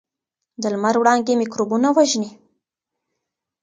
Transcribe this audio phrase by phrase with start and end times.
[0.61, 2.29] د لمر وړانګې میکروبونه وژني.